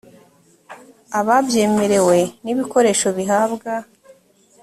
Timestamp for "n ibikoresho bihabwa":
2.43-3.73